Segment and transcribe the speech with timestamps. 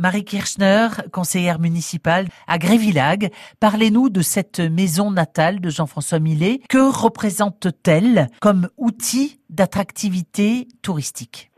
[0.00, 3.28] Marie Kirchner, conseillère municipale à Grévilag,
[3.60, 6.60] parlez-nous de cette maison natale de Jean-François Millet.
[6.70, 11.50] Que représente-t-elle comme outil d'attractivité touristique?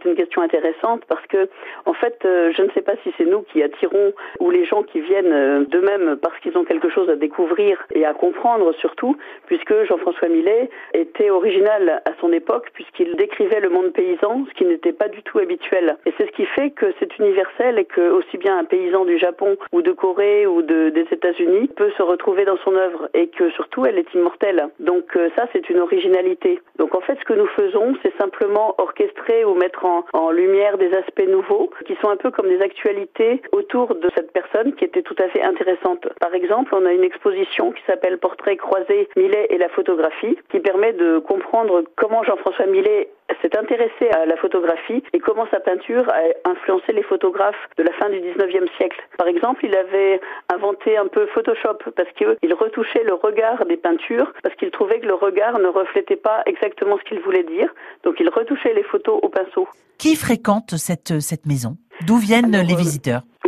[0.00, 1.48] C'est une question intéressante parce que,
[1.84, 4.82] en fait, euh, je ne sais pas si c'est nous qui attirons ou les gens
[4.82, 9.16] qui viennent euh, d'eux-mêmes parce qu'ils ont quelque chose à découvrir et à comprendre surtout,
[9.46, 14.92] puisque Jean-François Millet était original son époque puisqu'il décrivait le monde paysan, ce qui n'était
[14.92, 15.96] pas du tout habituel.
[16.06, 19.18] Et c'est ce qui fait que c'est universel et que aussi bien un paysan du
[19.18, 23.28] Japon ou de Corée ou de, des États-Unis peut se retrouver dans son œuvre et
[23.28, 24.68] que surtout elle est immortelle.
[24.78, 26.60] Donc euh, ça, c'est une originalité.
[26.78, 30.92] Donc en fait, ce que nous faisons, c'est simplement orchestrer ou mettre en, lumière des
[30.94, 35.02] aspects nouveaux qui sont un peu comme des actualités autour de cette personne qui était
[35.02, 36.06] tout à fait intéressante.
[36.20, 40.60] Par exemple, on a une exposition qui s'appelle Portrait croisé Millet et la photographie qui
[40.60, 43.08] permet de comprendre comment Jean-François Millet
[43.40, 47.92] s'est intéressé à la photographie et comment sa peinture a influencé les photographes de la
[47.92, 49.00] fin du 19e siècle.
[49.16, 50.20] Par exemple, il avait
[50.52, 55.06] inventé un peu Photoshop parce qu'il retouchait le regard des peintures parce qu'il trouvait que
[55.06, 57.72] le regard ne reflétait pas exactement ce qu'il voulait dire.
[58.04, 59.68] Donc il retouchait les photos au pinceau.
[59.98, 61.76] Qui fréquente cette, cette maison?
[62.06, 63.20] D'où viennent les visiteurs?
[63.20, 63.39] oui, l'année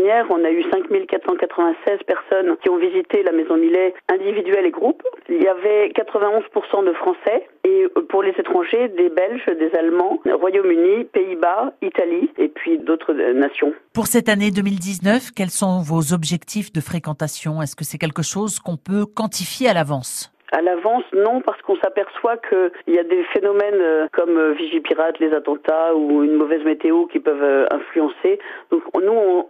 [0.00, 5.02] dernière, on a eu 5496 personnes qui ont visité la Maison Millet individuelle et groupe.
[5.28, 11.04] Il y avait 91% de Français et pour les étrangers, des Belges, des Allemands, Royaume-Uni,
[11.04, 13.72] Pays-Bas, Italie et puis d'autres nations.
[13.92, 17.62] Pour cette année 2019, quels sont vos objectifs de fréquentation?
[17.62, 20.32] Est-ce que c'est quelque chose qu'on peut quantifier à l'avance?
[20.52, 25.20] À l'avance, non, parce qu'on s'aperçoit qu'il y a des phénomènes euh, comme euh, Vigipirate,
[25.20, 28.40] les attentats ou une mauvaise météo qui peuvent euh, influencer.
[28.72, 29.46] Donc nous, on,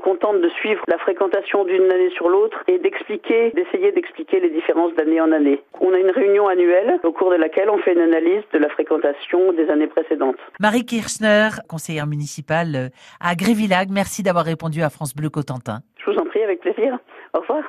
[0.00, 4.94] contente de suivre la fréquentation d'une année sur l'autre et d'expliquer, d'essayer d'expliquer les différences
[4.94, 5.62] d'année en année.
[5.80, 8.68] On a une réunion annuelle au cours de laquelle on fait une analyse de la
[8.68, 10.36] fréquentation des années précédentes.
[10.58, 12.90] Marie Kirchner, conseillère municipale
[13.20, 15.80] à Grévilag, merci d'avoir répondu à France Bleu Cotentin.
[15.98, 16.98] Je vous en prie, avec plaisir.
[17.34, 17.62] Au revoir.